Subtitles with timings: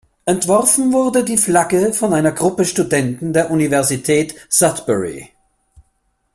[0.25, 5.29] Entworfen wurde die Flagge von einer Gruppe Studenten der Universität Sudbury.